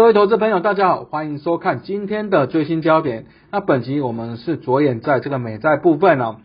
[0.00, 3.26] 各位投资朋友，大家好，欢迎收看今天的最新焦点。
[3.52, 6.36] 那本集我们是着眼在这个美债部分哦。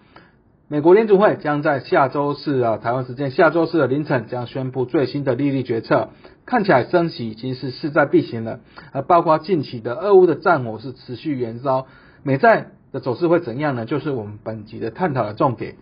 [0.68, 6.10] 美国联储会将在下周四啊，台湾时间下周四的凌晨将宣布最新的利率决策。
[6.46, 8.60] 看起来升息已经是势在必行了，
[8.92, 11.88] 而包括近期的俄乌的战火是持续燃烧，
[12.24, 13.86] 美债的走势会怎样呢？
[13.86, 15.76] 就是我们本集的探讨的重点。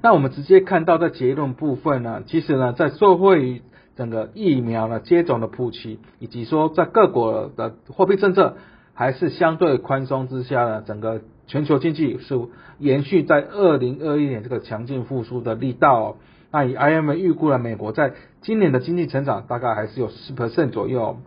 [0.00, 3.62] 那我们直接看到在结论部分呢，其实呢，在受惠于
[3.96, 8.56] 整个疫苗的接种的普及，以及说在各国的货币政策
[8.94, 12.38] 还是相对宽松之下呢，整个全球经济是
[12.78, 16.16] 延续在二零二一年这个强劲复苏的力道。
[16.52, 21.18] 那以 IMF 预估了美国在今年的经济成长大概还是有十 percent 左右。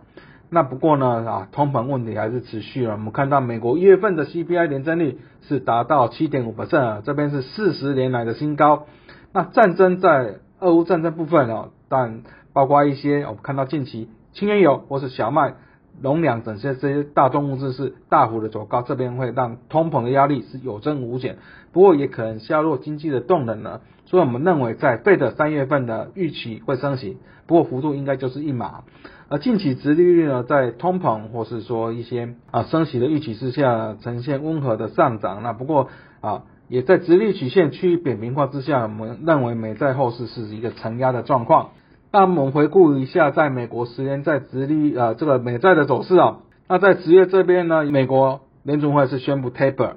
[0.48, 2.94] 那不过呢啊，通膨问题还是持续了。
[2.94, 8.86] 我们看到美国一月份的 CPI 年增率是达到七点五 percent，这边是四十年来的新高。
[9.32, 12.22] 那战争在俄乌战争部分哦，但
[12.54, 15.56] 包括一些我们看到近期轻原油或是小麦。
[16.02, 21.36] 农粮等些这些大宗物资是大幅的走高，这边会让通膨的压力是有增无减，
[21.72, 23.82] 不过也可能削弱经济的动能呢。
[24.06, 28.84] 所以我们认为在费的三月份的预期会升息，不过幅度应该就是一码。
[29.28, 35.42] 而近期殖利率呢，在通膨或是说一些啊升息的预期之下，呈现温和的上涨。
[35.42, 35.88] 那不过
[36.22, 41.70] 啊，也在直立曲线趋于扁平化之下，我们认为美债后市是一个承压的状况。
[42.12, 49.94] 那我们回顾一下，在美国十年在直立呃这个美债的走势啊，那在十月这边呢，美国联储会是宣布 taper，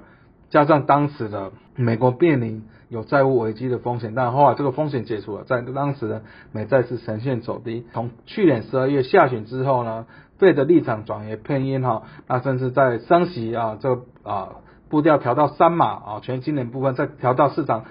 [0.50, 7.86] 加上当时的美国面临有债务危机的风险，但后来这个风险解除了，在当时的美债是呈现走低。
[7.92, 10.06] 从去年十二月下旬之后呢，
[10.38, 14.56] 费的立场转为偏鹰哈，那甚至在升息啊这啊
[14.94, 17.84] 步调调到三码啊，全今年部分再调到市场。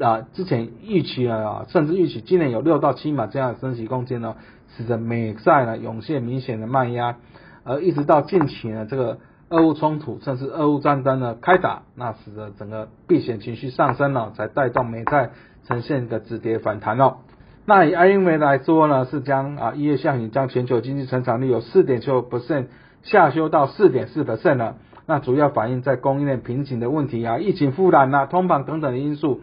[0.00, 4.34] 啊，之前预期啊，甚至预期今年有六到七码这样的升息空间呢，
[4.74, 7.16] 使得美债呢涌现明显的卖压，
[7.64, 9.18] 而一直到近期呢，这个
[9.50, 15.32] 俄乌冲突甚至俄乌战争呢开打，那使得整个避险情绪上升了，才带动美债
[15.66, 17.18] 呈现一个止跌反弹哦。
[17.66, 22.68] 那以 IMF 来说呢，是将啊一月下旬将全球经济成长率有四点九 percent
[23.02, 24.76] 下修到四点四 percent 了，
[25.10, 29.40] 那主要反映在供应链瓶颈的问题啊，疫情复燃啊，通膨等等的因素。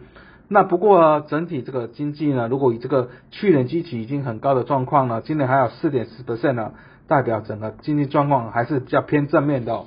[0.47, 6.71] 那不过整体这个经济呢，如果以这个去年基期已经很高的状况呢，今年还有四点四 percent 呢，
[7.09, 9.83] 代表整个经济状况还是比较偏正面的。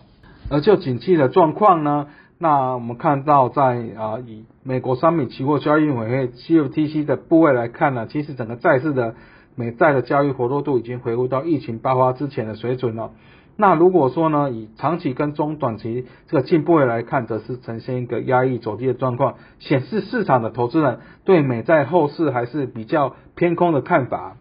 [0.50, 3.62] 而就景气的状况呢，那我们看到在
[3.96, 9.14] 啊以美国商品期货交易委员会 CFTC 的部位来看呢，其实整个债市的
[9.54, 13.12] 美债的交易活络度已经回复到疫情爆发之前的水准了。
[13.60, 24.38] 那如果说呢，以长期跟中短期这个进步来看，则是呈现一个压抑走低的状况，显示市场的投资人对美债后市还是比较偏空的看法。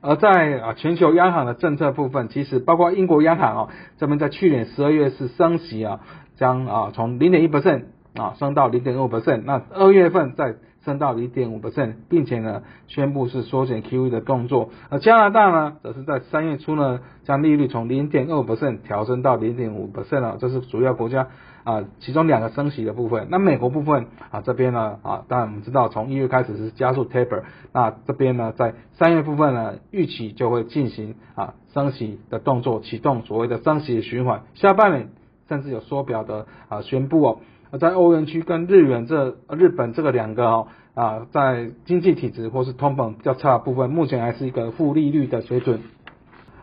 [0.00, 6.00] 而在啊全球央行的政策部分，其实包括英国央行啊，这边在去年十二月是升息啊，
[6.36, 7.84] 将啊从零点一 percent
[8.18, 14.70] 啊升到零点二 percent，那二月份再升到零点五 percent，并且呢宣布是缩减 QE 的动作。
[14.90, 20.36] 而加拿大呢，则是在三月初呢将利率从零点二 percent 调升到零点五 percent 了。
[20.38, 21.28] 这是主要国家
[21.64, 23.28] 啊其中两个升息的部分。
[23.30, 27.42] 那美国部分啊这边呢啊，当然我们知道从一月开始是加速 taper，
[27.72, 34.42] 那这边呢在三月部分呢预期就会进行啊升息的动作，启动所谓的升息循环。
[34.54, 35.10] 下半年
[35.48, 37.40] 甚至有缩表的啊宣布哦。
[37.78, 45.82] 在欧元区跟日元这日本这个两个哦啊，在经济体制或是通膨比较差的部分，目前还是一个负利率的水准。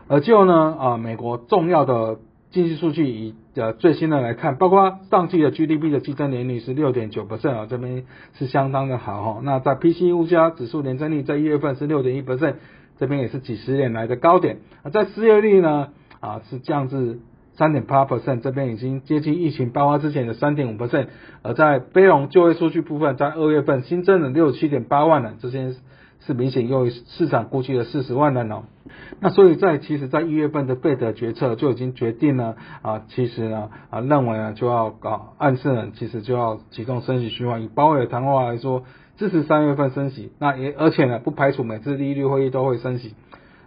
[0.08, 2.18] 而就呢啊，美国重要的
[2.50, 8.04] 经济数据以呃最新的来看，包括上季的 GDP 的季增年率是六点九 percent 啊，这边
[8.34, 9.40] 是相当的好哈。
[9.44, 12.54] 那在 PC 物价指数年增率在一月份是六点一 percent，
[12.98, 14.58] 这边也是几十年来的高点。
[14.82, 17.20] 而在失业率呢啊是降至。
[17.56, 21.06] 三点八 percent，这边已经接近疫情爆发之前的三点五 percent。
[21.42, 25.74] 而在非农就业数据部分，在二月份新增了六七点八万人，这些
[26.20, 28.64] 是明显优于市场估计的四十万人哦。
[29.20, 37.62] 那所以在其实，在一月份的贝德决策就已经决定了啊，其实呢啊认为呢就要搞暗示呢，其实就要启动升息循环。
[37.62, 38.84] 以鲍威尔谈话来说，
[39.16, 43.14] 支持三月份升息，那也而且呢不排除每次利率会议都会升息。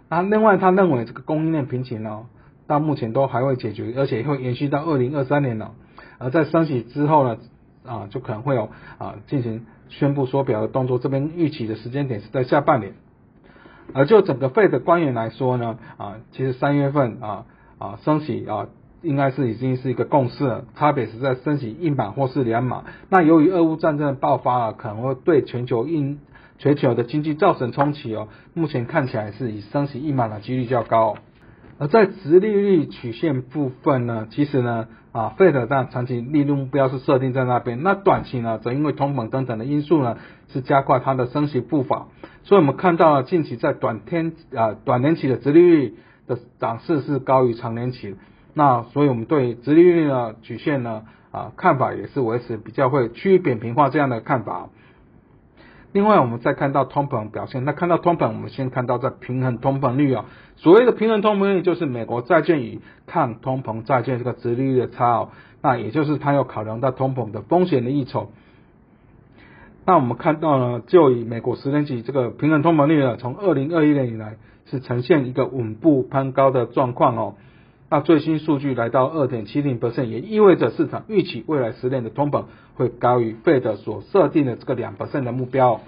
[0.08, 2.26] 那另外他认为这个供应链瓶颈呢。
[2.70, 5.72] 到目前都还会解决，而且会延续到二零二三年了。
[6.18, 7.38] 而在升息之后呢，
[7.84, 11.00] 啊，就可能会有啊进行宣布缩表的动作。
[11.00, 12.92] 这边预期的时间点是在下半年。
[13.92, 17.44] 而就整个费的官员来说呢，啊，其实三月份啊
[17.78, 18.68] 啊升息啊，
[19.02, 22.84] 应该是已经是一个共识了，差别是在升息一码或是两码。
[23.08, 26.20] 那由于俄乌战争的爆发啊，可能会对全球应
[26.58, 28.28] 全球的经济造成冲击哦。
[28.54, 31.16] 目前看起来是以升息一码的几率较高。
[31.80, 40.18] 而在直利率曲线部分呢，其实呢，啊，费德但长期利率目标是设定在那边，那短期呢，则因为通膨等等的因素呢，
[40.48, 42.08] 是加快它的升息步伐。
[42.42, 45.94] 所以我们看到了近期在短天啊短年期的直利率
[46.26, 48.14] 的涨势是高于长年期，
[48.52, 54.68] 那所以我们对直利率的曲线呢，啊，看法也是维持比较会趋于扁平化这样的看法。
[55.92, 60.26] 另外，我们再看到通膨表现，那看到通膨，我们先看到在平衡通膨率啊。
[60.56, 65.30] 所谓的平衡通膨率，就是美国债券与抗通膨债券这个殖利率的差哦。
[65.62, 68.30] 那也就是它要考量到通膨的风险的益酬。
[69.84, 77.34] 那我们看到呢，就以美国十年期这个平衡通膨率呢，从二零二一年以来是呈现一个稳步攀高的状况哦。
[77.92, 82.44] 那最新数据来到二点七零 percent，也意味着市场预期未来十年的通膨
[82.74, 85.80] 会高于 Fed 所设定的这个两 percent 的目标。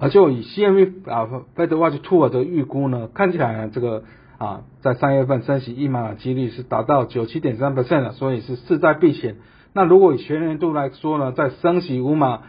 [0.00, 4.02] 而就以 CME 啊，Fed Watch Tool 的预估呢，看起来呢这个
[4.38, 9.36] 啊在三月份升息一码的几率是达到九七点三 percent，所以是势在必行。
[9.72, 12.40] 那如果以全年度来说呢，在升息五码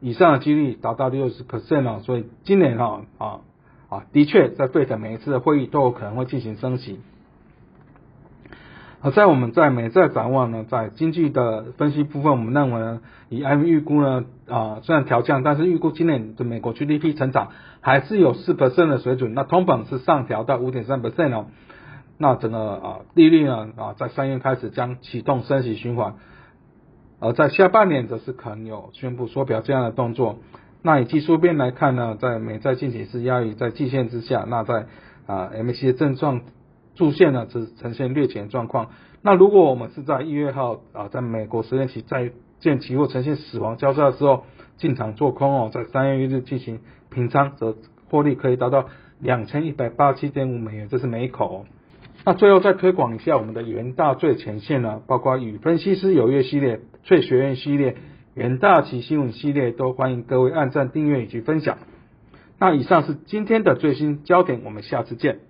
[0.00, 3.40] 以上的几率达到六十 percent 了，所以今年哈啊。
[3.90, 7.00] 啊，的确，在费城每一次的会议都有可能会进行升息。
[9.02, 13.00] 而在我们在美债展望呢，在经济的分析部分，我们认为呢，
[13.30, 17.48] 以 M 预估呢，啊，虽然调降，但是预估今年的美国 GDP 成长
[17.80, 19.34] 还是有四 percent 的水准。
[19.34, 21.46] 那通膨是上调到五点三 percent 哦。
[22.18, 26.16] 那整个啊利率呢，啊，在三月开始将启动升息循环，
[27.20, 30.38] 而在下半年则是可能有宣布缩表这样的动作。
[30.82, 34.86] 那以技术面来看呢，在美债近期是压抑在季线之下，那在
[35.26, 36.40] 啊 m a c 的症状
[36.94, 38.88] 柱线呢是呈现略前状况。
[39.20, 42.30] 那如果我们是在一月号啊，在美国十年期债
[42.60, 44.44] 券期货呈现死亡交叉的时候
[44.78, 46.80] 进场做空哦，在三月一日进行
[47.10, 47.76] 平仓，则
[48.08, 48.86] 获利可以达到
[49.20, 51.66] 两千一百八十七点五美元，这是每口。
[52.24, 57.96] 那最后再推广一下我们的元大最前线呢，包括与分析师有约系列、翠学院系列。
[58.40, 61.76] 远大旗新闻系列都欢迎各位按赞、订阅以及分享。
[62.58, 65.40] 那以上是今天的最新焦点，我们下次见。